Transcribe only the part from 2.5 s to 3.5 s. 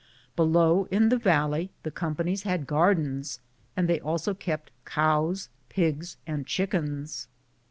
gardens,